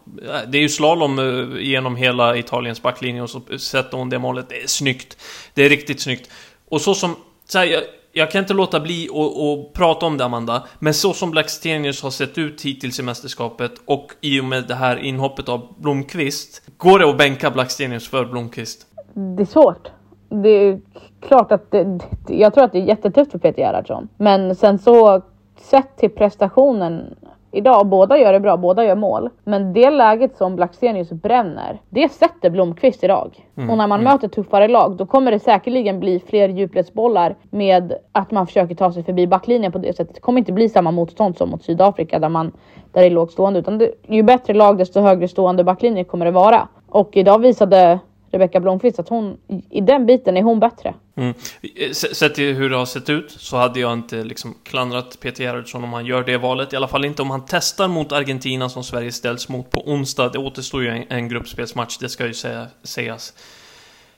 det 0.47 0.59
är 0.59 0.63
ju 0.63 0.69
slalom 0.69 1.19
eh, 1.19 1.63
genom 1.63 1.97
hela 1.97 2.37
Italiens 2.37 2.83
backlinje 2.83 3.23
och 3.23 3.31
så 3.31 3.41
sätter 3.59 3.99
hon 3.99 4.11
det 4.11 4.19
målet. 4.19 4.49
Det 4.49 4.63
är 4.63 4.67
snyggt. 4.67 5.17
Det 5.55 5.65
är 5.65 5.69
riktigt 5.69 6.01
snyggt. 6.01 6.31
Och 6.69 6.81
så 6.81 6.95
som 6.95 7.17
så 7.49 7.59
här, 7.59 7.67
jag, 7.67 7.83
jag 8.14 8.30
kan 8.30 8.38
inte 8.38 8.54
låta 8.54 8.80
bli 8.80 9.09
att 9.09 9.73
prata 9.73 10.06
om 10.06 10.18
det 10.18 10.25
Amanda, 10.25 10.62
men 10.78 10.94
så 10.94 11.12
som 11.12 11.30
Blackstenius 11.30 12.02
har 12.02 12.11
sett 12.11 12.38
ut 12.38 12.62
hittills 12.62 13.00
i 13.00 13.02
mästerskapet 13.02 13.73
och 13.87 14.12
i 14.21 14.40
och 14.40 14.44
med 14.44 14.64
det 14.68 14.75
här 14.75 14.97
inhoppet 14.97 15.49
av 15.49 15.75
Blomqvist, 15.78 16.62
går 16.76 16.99
det 16.99 17.11
att 17.11 17.18
bänka 17.18 17.50
Blackstenius 17.50 18.09
för 18.09 18.25
Blomqvist? 18.25 18.87
Det 19.14 19.42
är 19.42 19.47
svårt. 19.47 19.88
Det 20.28 20.49
är 20.49 20.80
klart 21.28 21.52
att 21.52 21.71
det, 21.71 22.00
jag 22.28 22.54
tror 22.54 22.64
att 22.64 22.73
det 22.73 22.78
är 22.78 22.87
jättetufft 22.87 23.33
för 23.33 23.38
Peter 23.38 23.62
Gerhardsson, 23.62 24.09
men 24.16 24.54
sen 24.54 24.78
så 24.78 25.23
sett 25.61 25.97
till 25.97 26.11
prestationen 26.11 27.14
idag. 27.55 27.87
Båda 27.87 28.19
gör 28.19 28.33
det 28.33 28.41
bra, 28.41 28.57
båda 28.57 28.85
gör 28.85 28.97
mål. 28.97 29.31
Men 29.45 29.73
det 29.73 29.91
läget 29.91 30.37
som 30.37 30.57
Blackstenius 30.57 31.11
bränner, 31.11 31.81
det 31.91 32.09
sätter 32.09 32.51
Blomqvist 32.51 33.05
idag. 33.05 33.47
Mm. 33.57 33.71
Och 33.71 33.79
när 33.79 33.87
man 33.87 34.01
mm. 34.01 34.13
möter 34.13 34.29
tuffare 34.29 34.69
lag, 34.69 34.97
då 34.97 35.07
kommer 35.07 35.31
det 35.31 35.39
säkerligen 35.39 36.01
bli 36.01 36.21
fler 36.27 36.49
djupledsbollar 36.49 37.37
med 37.51 37.95
att 38.13 38.31
man 38.31 38.47
försöker 38.47 38.75
ta 38.75 38.93
sig 38.93 39.03
förbi 39.03 39.27
backlinjen 39.27 39.73
på 39.73 39.79
det 39.79 39.97
sättet. 39.97 40.15
Det 40.15 40.21
kommer 40.21 40.39
inte 40.39 40.53
bli 40.53 40.69
samma 40.69 40.91
motstånd 40.91 41.37
som 41.37 41.51
mot 41.51 41.65
Sydafrika 41.65 42.19
där 42.19 42.29
man 42.29 42.53
där 42.93 43.01
det 43.01 43.07
är 43.07 43.11
lågstående, 43.11 43.59
utan 43.59 43.79
det, 43.79 43.91
ju 44.09 44.23
bättre 44.23 44.55
lag 44.55 44.79
desto 44.79 45.01
högre 45.01 45.29
stående 45.29 45.65
backlinje 45.65 46.05
kommer 46.05 46.25
det 46.25 46.31
vara. 46.31 46.69
Och 46.89 47.17
idag 47.17 47.39
visade 47.39 47.99
Rebecka 48.35 48.61
Blomqvist 48.61 48.99
att 48.99 49.09
hon, 49.09 49.37
i 49.71 49.81
den 49.81 50.07
biten 50.07 50.37
är 50.37 50.43
hon 50.43 50.61
bättre. 50.61 50.95
Mm. 51.17 51.35
Eh, 51.76 51.91
sett 51.93 52.35
till 52.35 52.55
hur 52.55 52.71
det 52.71 52.76
har 52.76 52.87
sett 52.87 53.11
ut 53.11 53.31
så 53.31 53.57
hade 53.57 53.81
jag 53.81 53.93
inte 53.93 54.25
liksom 54.25 54.55
klandrat 54.62 55.21
Peter 55.21 55.45
Gerhardsson 55.45 55.85
om 55.85 55.93
han 55.93 56.07
gör 56.07 56.25
det 56.25 56.38
valet. 56.38 56.73
I 56.73 56.76
alla 56.76 56.88
fall 56.88 57.05
inte 57.05 57.23
om 57.23 57.31
han 57.31 57.43
testar 57.49 57.88
mot 57.88 58.12
Argentina 58.12 58.69
som 58.69 58.85
Sverige 58.85 59.12
ställs 59.12 59.49
mot 59.49 59.71
på 59.71 59.91
onsdag. 59.91 60.29
Det 60.29 60.38
återstår 60.38 60.83
ju 60.83 60.88
en, 60.88 61.05
en 61.09 61.29
gruppspelsmatch, 61.29 61.99
det 61.99 62.09
ska 62.09 62.26
ju 62.26 62.35
säga, 62.35 62.67
sägas. 62.83 63.33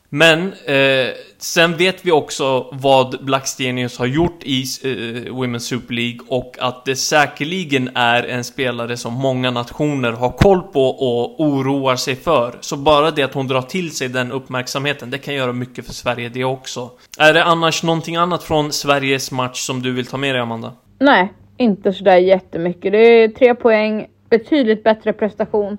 Men 0.08 0.52
eh, 0.52 1.08
sen 1.38 1.76
vet 1.76 2.06
vi 2.06 2.10
också 2.10 2.66
vad 2.72 3.24
Blackstenius 3.24 3.98
har 3.98 4.06
gjort 4.06 4.42
i 4.42 4.60
eh, 4.60 4.88
Women's 5.32 5.58
Super 5.58 5.94
League 5.94 6.18
och 6.28 6.56
att 6.60 6.84
det 6.84 6.96
säkerligen 6.96 7.90
är 7.94 8.22
en 8.22 8.44
spelare 8.44 8.96
som 8.96 9.14
många 9.14 9.50
nationer 9.50 10.12
har 10.12 10.30
koll 10.30 10.62
på 10.62 10.88
och 10.88 11.40
oroar 11.40 11.96
sig 11.96 12.16
för. 12.16 12.54
Så 12.60 12.76
bara 12.76 13.10
det 13.10 13.22
att 13.22 13.34
hon 13.34 13.48
drar 13.48 13.62
till 13.62 13.90
sig 13.96 14.08
den 14.08 14.32
uppmärksamheten, 14.32 15.10
det 15.10 15.18
kan 15.18 15.34
göra 15.34 15.52
mycket 15.52 15.86
för 15.86 15.92
Sverige 15.92 16.28
det 16.28 16.44
också. 16.44 16.90
Är 17.18 17.34
det 17.34 17.44
annars 17.44 17.82
någonting 17.82 18.16
annat 18.16 18.42
från 18.42 18.72
Sveriges 18.72 19.32
match 19.32 19.60
som 19.60 19.82
du 19.82 19.92
vill 19.92 20.06
ta 20.06 20.16
med 20.16 20.34
dig, 20.34 20.42
Amanda? 20.42 20.72
Nej, 20.98 21.32
inte 21.56 21.92
sådär 21.92 22.16
jättemycket. 22.16 22.92
Det 22.92 22.98
är 22.98 23.28
tre 23.28 23.54
poäng, 23.54 24.06
betydligt 24.30 24.84
bättre 24.84 25.12
prestation. 25.12 25.78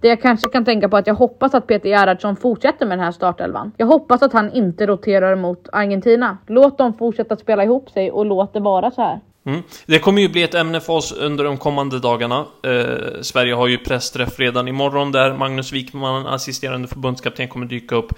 Det 0.00 0.08
jag 0.08 0.22
kanske 0.22 0.48
kan 0.48 0.64
tänka 0.64 0.88
på 0.88 0.96
är 0.96 1.00
att 1.00 1.06
jag 1.06 1.14
hoppas 1.14 1.54
att 1.54 1.66
Peter 1.66 1.88
Gerhardsson 1.88 2.36
fortsätter 2.36 2.86
med 2.86 2.98
den 2.98 3.04
här 3.04 3.12
startelvan. 3.12 3.72
Jag 3.76 3.86
hoppas 3.86 4.22
att 4.22 4.32
han 4.32 4.52
inte 4.52 4.86
roterar 4.86 5.36
mot 5.36 5.68
Argentina. 5.72 6.38
Låt 6.46 6.78
dem 6.78 6.94
fortsätta 6.98 7.36
spela 7.36 7.64
ihop 7.64 7.90
sig 7.90 8.10
och 8.10 8.26
låt 8.26 8.52
det 8.52 8.60
vara 8.60 8.90
så 8.90 9.02
här. 9.02 9.20
Mm. 9.46 9.62
Det 9.86 9.98
kommer 9.98 10.22
ju 10.22 10.28
bli 10.28 10.42
ett 10.42 10.54
ämne 10.54 10.80
för 10.80 10.92
oss 10.92 11.12
under 11.12 11.44
de 11.44 11.56
kommande 11.56 11.98
dagarna. 11.98 12.44
Eh, 12.62 13.20
Sverige 13.20 13.54
har 13.54 13.66
ju 13.66 13.78
pressträff 13.78 14.38
redan 14.38 14.68
imorgon 14.68 15.12
där 15.12 15.34
Magnus 15.34 15.72
Wikman, 15.72 16.26
assisterande 16.26 16.88
förbundskapten, 16.88 17.48
kommer 17.48 17.66
dyka 17.66 17.96
upp 17.96 18.12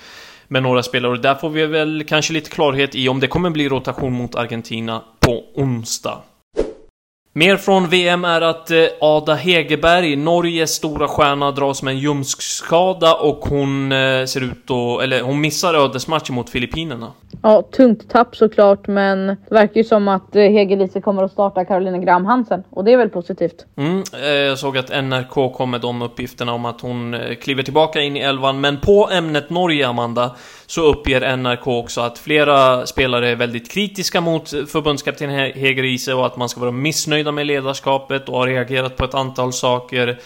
med 0.49 0.63
några 0.63 0.83
spelare. 0.83 1.13
Och 1.13 1.21
där 1.21 1.35
får 1.35 1.51
vi 1.51 1.67
väl 1.67 2.05
kanske 2.09 2.33
lite 2.33 2.51
klarhet 2.51 2.95
i 2.95 3.09
om 3.09 3.21
det 3.21 3.27
kommer 3.27 3.51
bli 3.51 3.69
rotation 3.69 4.13
mot 4.13 4.35
Argentina 4.35 5.03
på 5.21 5.45
onsdag. 5.55 6.23
Mer 7.33 7.57
från 7.57 7.89
VM 7.89 8.25
är 8.25 8.41
att 8.41 8.71
eh, 8.71 8.85
Ada 9.01 9.35
Hegerberg, 9.35 10.17
Norges 10.17 10.71
stora 10.71 11.09
stjärna, 11.09 11.51
dras 11.51 11.83
med 11.83 11.93
en 11.95 11.99
ljumskskada 11.99 13.15
och 13.15 13.39
hon 13.39 13.93
eh, 13.93 14.25
ser 14.25 14.41
ut 14.41 14.71
att, 14.71 15.03
eller 15.03 15.23
hon 15.23 15.41
missar 15.41 15.75
ödesmatchen 15.75 16.35
mot 16.35 16.51
Filippinerna. 16.51 17.13
Ja, 17.43 17.63
tungt 17.63 18.11
tapp 18.11 18.37
såklart, 18.37 18.87
men 18.87 19.27
det 19.27 19.37
verkar 19.51 19.77
ju 19.77 19.85
som 19.85 20.09
att 20.09 20.37
eh, 20.37 21.01
kommer 21.03 21.23
att 21.23 21.33
starta 21.33 21.65
Carolina 21.65 21.99
Graham 21.99 22.27
Hansen 22.27 22.63
och 22.71 22.85
det 22.85 22.93
är 22.93 22.97
väl 22.97 23.09
positivt. 23.09 23.67
Mm, 23.77 24.03
eh, 24.23 24.29
jag 24.29 24.59
såg 24.59 24.79
att 24.79 25.05
NRK 25.05 25.55
kom 25.57 25.71
med 25.71 25.81
de 25.81 26.03
uppgifterna 26.03 26.53
om 26.53 26.65
att 26.65 26.81
hon 26.81 27.15
eh, 27.15 27.35
kliver 27.35 27.63
tillbaka 27.63 28.01
in 28.01 28.17
i 28.17 28.21
elvan, 28.21 28.61
men 28.61 28.81
på 28.81 29.09
ämnet 29.13 29.51
Norge, 29.51 29.89
Amanda, 29.89 30.37
så 30.67 30.83
uppger 30.83 31.37
NRK 31.37 31.67
också 31.67 32.01
att 32.01 32.19
flera 32.19 32.87
spelare 32.87 33.29
är 33.29 33.37
väldigt 33.37 33.71
kritiska 33.71 34.21
mot 34.21 34.49
förbundskapten 34.49 35.31
Heger 35.31 36.15
och 36.15 36.27
att 36.27 36.37
man 36.37 36.49
ska 36.49 36.61
vara 36.61 36.71
missnöjda 36.71 37.33
med 37.33 37.47
ledarskapet 37.47 38.29
och 38.29 38.39
har 38.39 38.47
reagerat 38.47 38.97
på 38.97 39.05
ett 39.05 39.15
antal 39.15 39.53
saker. 39.53 40.19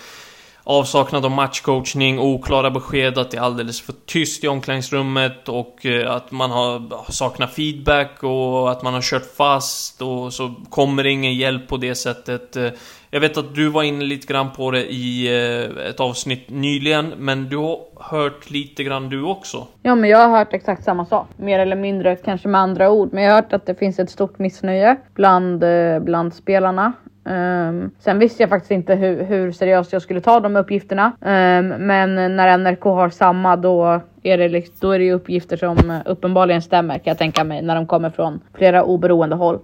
Avsaknad 0.65 1.25
av 1.25 1.31
matchcoachning, 1.31 2.19
oklara 2.19 2.71
besked 2.71 3.19
att 3.19 3.31
det 3.31 3.37
är 3.37 3.41
alldeles 3.41 3.81
för 3.81 3.95
tyst 4.07 4.45
i 4.45 4.49
omklädningsrummet 4.49 5.49
och 5.49 5.87
eh, 5.87 6.15
att 6.15 6.31
man 6.31 6.51
har 6.51 7.11
saknat 7.13 7.55
feedback 7.55 8.23
och 8.23 8.71
att 8.71 8.83
man 8.83 8.95
har 8.95 9.01
kört 9.01 9.35
fast 9.37 10.03
och 10.03 10.33
så 10.33 10.55
kommer 10.71 11.03
det 11.03 11.11
ingen 11.11 11.35
hjälp 11.35 11.69
på 11.69 11.77
det 11.77 11.95
sättet. 11.95 12.57
Eh, 12.57 12.69
jag 13.11 13.21
vet 13.21 13.37
att 13.37 13.55
du 13.55 13.69
var 13.69 13.83
inne 13.83 14.05
lite 14.05 14.27
grann 14.33 14.51
på 14.51 14.71
det 14.71 14.93
i 14.93 15.27
eh, 15.27 15.87
ett 15.89 16.01
avsnitt 16.01 16.51
nyligen, 16.51 17.13
men 17.17 17.49
du 17.49 17.57
har 17.57 17.79
hört 18.01 18.51
lite 18.51 18.85
grann 18.85 19.09
du 19.09 19.23
också? 19.23 19.67
Ja, 19.83 19.95
men 19.95 20.11
jag 20.11 20.19
har 20.19 20.39
hört 20.39 20.55
exakt 20.55 20.85
samma 20.85 21.07
sak. 21.07 21.27
Mer 21.37 21.59
eller 21.59 21.77
mindre, 21.77 22.17
kanske 22.17 22.49
med 22.49 22.61
andra 22.61 22.91
ord. 22.91 23.13
Men 23.13 23.23
jag 23.23 23.31
har 23.31 23.43
hört 23.43 23.53
att 23.53 23.67
det 23.67 23.75
finns 23.75 23.99
ett 23.99 24.11
stort 24.11 24.39
missnöje 24.39 24.97
bland, 25.15 25.65
bland 26.01 26.35
spelarna. 26.35 26.93
Um, 27.25 27.91
sen 27.99 28.19
visste 28.19 28.43
jag 28.43 28.51
faktiskt 28.51 28.71
inte 28.71 28.95
hur, 28.95 29.23
hur, 29.23 29.53
seriöst 29.53 29.93
jag 29.93 30.03
skulle 30.03 30.21
ta 30.21 30.41
de 30.41 30.57
uppgifterna. 30.57 31.13
Um, 31.21 31.69
men 31.69 32.37
när 32.37 32.59
NRK 32.59 32.85
har 32.85 33.11
samma 33.11 33.57
då 33.57 34.01
är 34.23 34.39
det, 34.39 34.49
liksom, 34.49 34.75
då 34.81 34.91
är 34.91 34.99
det 34.99 35.13
uppgifter 35.13 35.57
som 35.57 35.91
eh, 35.91 35.99
uppenbarligen 36.05 36.63
stämmer 36.63 36.95
kan 36.95 37.11
jag 37.11 37.19
tänka 37.19 37.45
mig 37.45 37.63
när 37.63 37.75
de 37.75 37.87
kommer 37.87 38.11
från 38.11 38.41
flera 38.55 38.85
oberoende 38.85 39.37
håll. 39.37 39.59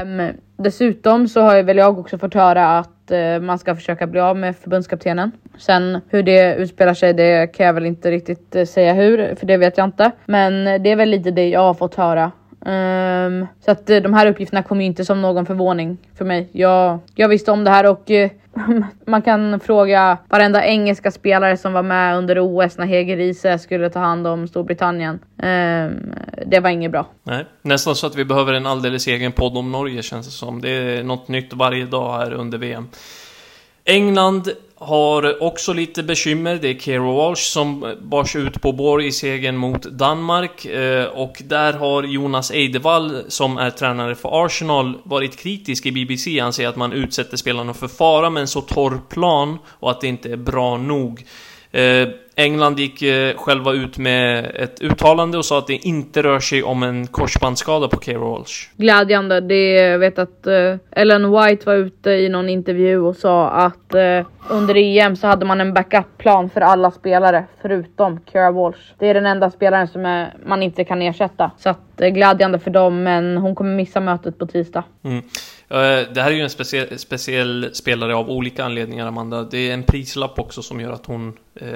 Um, 0.00 0.28
dessutom 0.56 1.28
så 1.28 1.40
har 1.40 1.54
jag 1.54 1.64
väl 1.64 1.76
jag 1.76 1.98
också 1.98 2.18
fått 2.18 2.34
höra 2.34 2.78
att 2.78 3.12
uh, 3.12 3.40
man 3.40 3.58
ska 3.58 3.74
försöka 3.74 4.06
bli 4.06 4.20
av 4.20 4.36
med 4.36 4.56
förbundskaptenen. 4.56 5.32
Sen 5.58 6.00
hur 6.08 6.22
det 6.22 6.54
utspelar 6.54 6.94
sig, 6.94 7.12
det 7.12 7.46
kan 7.46 7.66
jag 7.66 7.72
väl 7.72 7.86
inte 7.86 8.10
riktigt 8.10 8.56
uh, 8.56 8.64
säga 8.64 8.92
hur, 8.92 9.34
för 9.34 9.46
det 9.46 9.56
vet 9.56 9.78
jag 9.78 9.84
inte. 9.84 10.10
Men 10.26 10.82
det 10.82 10.90
är 10.90 10.96
väl 10.96 11.08
lite 11.08 11.30
det 11.30 11.48
jag 11.48 11.60
har 11.60 11.74
fått 11.74 11.94
höra. 11.94 12.32
Um, 12.60 13.46
så 13.64 13.70
att 13.70 13.90
eh, 13.90 13.96
de 13.96 14.14
här 14.14 14.26
uppgifterna 14.26 14.62
kommer 14.62 14.84
inte 14.84 15.04
som 15.04 15.22
någon 15.22 15.46
förvåning 15.46 15.98
för 16.14 16.24
mig. 16.24 16.48
Jag, 16.52 16.98
jag 17.14 17.28
visste 17.28 17.50
om 17.50 17.64
det 17.64 17.70
här 17.70 17.86
och 17.86 18.10
eh, 18.10 18.30
Man 19.06 19.22
kan 19.22 19.60
fråga 19.60 20.18
varenda 20.28 20.66
engelska 20.66 21.10
spelare 21.10 21.56
som 21.56 21.72
var 21.72 21.82
med 21.82 22.16
under 22.16 22.38
OS 22.40 22.78
när 22.78 22.86
Heger 22.86 23.16
Riese 23.16 23.58
skulle 23.58 23.90
ta 23.90 23.98
hand 23.98 24.26
om 24.26 24.48
Storbritannien. 24.48 25.18
Um, 25.36 26.14
det 26.46 26.60
var 26.60 26.70
inget 26.70 26.92
bra. 26.92 27.06
Nej, 27.22 27.44
nästan 27.62 27.96
så 27.96 28.06
att 28.06 28.16
vi 28.16 28.24
behöver 28.24 28.52
en 28.52 28.66
alldeles 28.66 29.06
egen 29.06 29.32
podd 29.32 29.56
om 29.56 29.72
Norge 29.72 30.02
känns 30.02 30.26
det 30.26 30.32
som. 30.32 30.60
Det 30.60 30.70
är 30.70 31.02
något 31.02 31.28
nytt 31.28 31.52
varje 31.52 31.86
dag 31.86 32.18
här 32.18 32.32
under 32.32 32.58
VM. 32.58 32.88
England 33.84 34.48
har 34.80 35.42
också 35.42 35.72
lite 35.72 36.02
bekymmer. 36.02 36.58
Det 36.62 36.68
är 36.68 36.78
Kero 36.78 37.16
Walsh 37.16 37.42
som 37.42 37.96
bars 38.02 38.36
ut 38.36 38.62
på 38.62 38.72
Borg 38.72 39.06
i 39.06 39.12
segern 39.12 39.56
mot 39.56 39.82
Danmark. 39.82 40.64
Eh, 40.64 41.04
och 41.04 41.42
där 41.44 41.72
har 41.72 42.02
Jonas 42.02 42.50
Eidevall, 42.50 43.22
som 43.28 43.58
är 43.58 43.70
tränare 43.70 44.14
för 44.14 44.46
Arsenal, 44.46 44.98
varit 45.02 45.36
kritisk 45.36 45.86
i 45.86 45.92
BBC. 45.92 46.40
Han 46.40 46.52
säger 46.52 46.68
att 46.68 46.76
man 46.76 46.92
utsätter 46.92 47.36
spelarna 47.36 47.74
för 47.74 47.88
fara 47.88 48.30
med 48.30 48.40
en 48.40 48.48
så 48.48 48.60
torr 48.60 49.00
plan 49.08 49.58
och 49.66 49.90
att 49.90 50.00
det 50.00 50.08
inte 50.08 50.32
är 50.32 50.36
bra 50.36 50.76
nog. 50.76 51.24
Eh, 51.72 52.08
Eh, 52.38 52.44
England 52.44 52.78
gick 52.78 53.02
eh, 53.02 53.36
själva 53.36 53.72
ut 53.72 53.98
med 53.98 54.50
ett 54.54 54.80
uttalande 54.80 55.38
och 55.38 55.44
sa 55.44 55.58
att 55.58 55.66
det 55.66 55.86
inte 55.86 56.22
rör 56.22 56.40
sig 56.40 56.62
om 56.62 56.82
en 56.82 57.06
korsbandsskada 57.06 57.88
på 57.88 58.00
Kero 58.00 58.30
Walsh. 58.32 58.68
Glädjande. 58.76 59.40
Det, 59.40 59.72
jag 59.72 59.98
vet 59.98 60.18
att 60.18 60.46
uh, 60.46 60.76
Ellen 60.90 61.30
White 61.32 61.66
var 61.66 61.74
ute 61.74 62.10
i 62.10 62.28
någon 62.28 62.48
intervju 62.48 62.98
och 62.98 63.16
sa 63.16 63.48
att 63.48 63.94
uh, 63.94 64.26
under 64.50 64.76
EM 64.76 65.16
så 65.16 65.26
hade 65.26 65.46
man 65.46 65.60
en 65.60 65.74
backup-plan 65.74 66.50
för 66.50 66.60
alla 66.60 66.90
spelare 66.90 67.44
förutom 67.62 68.20
Kera 68.32 68.50
Walsh. 68.50 68.80
Det 68.98 69.06
är 69.06 69.14
den 69.14 69.26
enda 69.26 69.50
spelaren 69.50 69.88
som 69.88 70.06
är, 70.06 70.34
man 70.46 70.62
inte 70.62 70.84
kan 70.84 71.02
ersätta. 71.02 71.50
Så 71.58 71.68
att, 71.68 71.78
glädjande 71.96 72.58
för 72.58 72.70
dem, 72.70 73.02
men 73.02 73.36
hon 73.36 73.54
kommer 73.54 73.74
missa 73.74 74.00
mötet 74.00 74.38
på 74.38 74.46
tisdag. 74.46 74.84
Mm. 75.04 75.22
Det 76.14 76.22
här 76.22 76.30
är 76.30 76.34
ju 76.34 76.42
en 76.42 76.50
speciell, 76.50 76.98
speciell, 76.98 77.70
spelare 77.72 78.14
av 78.14 78.30
olika 78.30 78.64
anledningar, 78.64 79.06
Amanda. 79.06 79.42
Det 79.42 79.70
är 79.70 79.74
en 79.74 79.82
prislapp 79.82 80.38
också 80.38 80.62
som 80.62 80.80
gör 80.80 80.92
att 80.92 81.06
hon 81.06 81.36
eh, 81.54 81.66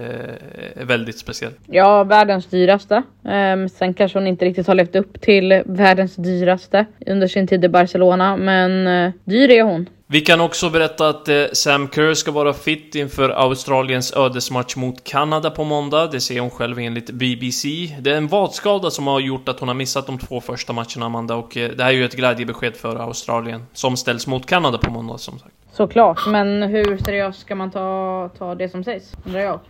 är 0.76 0.84
väldigt 0.84 1.18
speciell. 1.18 1.52
Ja, 1.66 2.04
världens 2.04 2.46
dyraste. 2.46 3.02
Um, 3.22 3.68
sen 3.68 3.94
kanske 3.94 4.18
hon 4.18 4.26
inte 4.26 4.44
riktigt 4.44 4.66
har 4.66 4.74
levt 4.74 4.96
upp 4.96 5.20
till 5.20 5.62
världens 5.66 6.16
dyraste 6.16 6.86
under 7.06 7.26
sin 7.26 7.46
tid 7.46 7.64
i 7.64 7.68
Barcelona, 7.68 8.36
men 8.36 8.86
uh, 8.86 9.12
dyr 9.24 9.50
är 9.50 9.62
hon. 9.62 9.86
Vi 10.12 10.20
kan 10.20 10.40
också 10.40 10.70
berätta 10.70 11.08
att 11.08 11.28
eh, 11.28 11.44
Sam 11.52 11.88
Kerr 11.88 12.14
ska 12.14 12.30
vara 12.30 12.52
fit 12.52 12.94
inför 12.94 13.30
Australiens 13.30 14.16
ödesmatch 14.16 14.76
mot 14.76 15.04
Kanada 15.04 15.50
på 15.50 15.64
måndag. 15.64 16.06
Det 16.06 16.20
säger 16.20 16.40
hon 16.40 16.50
själv 16.50 16.78
enligt 16.78 17.10
BBC. 17.10 17.68
Det 18.00 18.10
är 18.10 18.16
en 18.16 18.28
vadskada 18.28 18.90
som 18.90 19.06
har 19.06 19.20
gjort 19.20 19.48
att 19.48 19.60
hon 19.60 19.68
har 19.68 19.74
missat 19.74 20.06
de 20.06 20.18
två 20.18 20.40
första 20.40 20.72
matcherna, 20.72 21.06
Amanda, 21.06 21.34
och 21.34 21.56
eh, 21.56 21.70
det 21.70 21.82
här 21.82 21.90
är 21.90 21.94
ju 21.94 22.04
ett 22.04 22.16
glädjebesked 22.16 22.76
för 22.76 22.96
Australien, 22.96 23.66
som 23.72 23.96
ställs 23.96 24.26
mot 24.26 24.46
Kanada 24.46 24.78
på 24.78 24.90
måndag, 24.90 25.18
som 25.18 25.38
sagt. 25.38 25.54
Såklart, 25.72 26.26
men 26.26 26.62
hur 26.62 26.98
seriöst 27.04 27.40
ska 27.40 27.54
man 27.54 27.70
ta, 27.70 28.30
ta 28.38 28.54
det 28.54 28.68
som 28.68 28.84
sägs, 28.84 29.12
undrar 29.24 29.40
jag. 29.40 29.60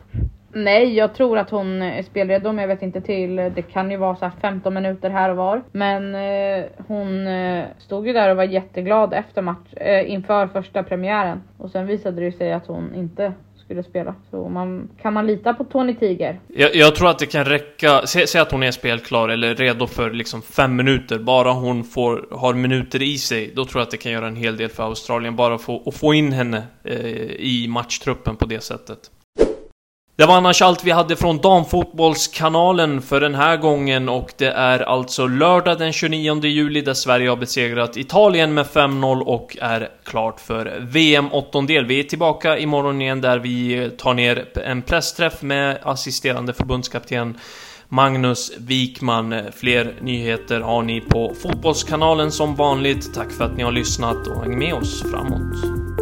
Nej, 0.54 0.94
jag 0.94 1.14
tror 1.14 1.38
att 1.38 1.50
hon 1.50 1.82
är 1.82 2.02
spelredo, 2.02 2.52
men 2.52 2.62
jag 2.62 2.68
vet 2.68 2.82
inte 2.82 3.00
till. 3.00 3.36
Det 3.36 3.62
kan 3.62 3.90
ju 3.90 3.96
vara 3.96 4.16
så 4.16 4.30
15 4.40 4.74
minuter 4.74 5.10
här 5.10 5.30
och 5.30 5.36
var. 5.36 5.62
Men 5.72 6.14
eh, 6.14 6.64
hon 6.86 7.26
eh, 7.26 7.64
stod 7.78 8.06
ju 8.06 8.12
där 8.12 8.30
och 8.30 8.36
var 8.36 8.44
jätteglad 8.44 9.14
efter 9.14 9.42
match, 9.42 9.74
eh, 9.76 10.10
inför 10.10 10.46
första 10.46 10.82
premiären. 10.82 11.42
Och 11.58 11.70
sen 11.70 11.86
visade 11.86 12.20
det 12.20 12.32
sig 12.32 12.52
att 12.52 12.66
hon 12.66 12.94
inte 12.94 13.32
skulle 13.64 13.82
spela. 13.82 14.14
Så 14.30 14.48
man, 14.48 14.88
kan 15.02 15.12
man 15.12 15.26
lita 15.26 15.54
på 15.54 15.64
Tony 15.64 15.94
Tiger? 15.94 16.40
Jag, 16.48 16.74
jag 16.74 16.94
tror 16.94 17.10
att 17.10 17.18
det 17.18 17.26
kan 17.26 17.44
räcka, 17.44 18.06
säg 18.06 18.40
att 18.40 18.52
hon 18.52 18.62
är 18.62 18.70
spelklar 18.70 19.28
eller 19.28 19.54
redo 19.54 19.86
för 19.86 20.10
liksom 20.10 20.42
fem 20.42 20.76
minuter. 20.76 21.18
Bara 21.18 21.52
hon 21.52 21.84
får, 21.84 22.26
har 22.30 22.54
minuter 22.54 23.02
i 23.02 23.18
sig, 23.18 23.52
då 23.56 23.64
tror 23.64 23.80
jag 23.80 23.82
att 23.82 23.90
det 23.90 23.96
kan 23.96 24.12
göra 24.12 24.26
en 24.26 24.36
hel 24.36 24.56
del 24.56 24.68
för 24.68 24.82
Australien. 24.82 25.36
Bara 25.36 25.58
få, 25.58 25.82
att 25.86 25.94
få 25.94 26.14
in 26.14 26.32
henne 26.32 26.62
eh, 26.84 26.96
i 27.26 27.66
matchtruppen 27.68 28.36
på 28.36 28.46
det 28.46 28.62
sättet. 28.62 28.98
Det 30.16 30.26
var 30.26 30.36
annars 30.36 30.62
allt 30.62 30.84
vi 30.84 30.90
hade 30.90 31.16
från 31.16 31.38
Damfotbollskanalen 31.38 33.02
för 33.02 33.20
den 33.20 33.34
här 33.34 33.56
gången 33.56 34.08
och 34.08 34.32
det 34.36 34.50
är 34.50 34.80
alltså 34.80 35.26
lördag 35.26 35.78
den 35.78 35.92
29 35.92 36.44
juli 36.44 36.80
där 36.80 36.94
Sverige 36.94 37.28
har 37.28 37.36
besegrat 37.36 37.96
Italien 37.96 38.54
med 38.54 38.66
5-0 38.66 39.22
och 39.22 39.56
är 39.60 39.88
klart 40.04 40.40
för 40.40 40.78
VM-åttondel. 40.80 41.86
Vi 41.86 42.00
är 42.00 42.04
tillbaka 42.04 42.58
imorgon 42.58 43.02
igen 43.02 43.20
där 43.20 43.38
vi 43.38 43.90
tar 43.98 44.14
ner 44.14 44.58
en 44.58 44.82
pressträff 44.82 45.42
med 45.42 45.78
assisterande 45.82 46.52
förbundskapten 46.52 47.38
Magnus 47.88 48.52
Wikman. 48.58 49.34
Fler 49.54 49.94
nyheter 50.00 50.60
har 50.60 50.82
ni 50.82 51.00
på 51.00 51.34
Fotbollskanalen 51.42 52.32
som 52.32 52.54
vanligt. 52.54 53.14
Tack 53.14 53.32
för 53.32 53.44
att 53.44 53.56
ni 53.56 53.62
har 53.62 53.72
lyssnat 53.72 54.26
och 54.26 54.42
häng 54.42 54.58
med 54.58 54.74
oss 54.74 55.02
framåt. 55.02 56.01